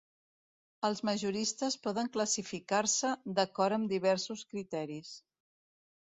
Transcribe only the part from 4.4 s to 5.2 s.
criteris.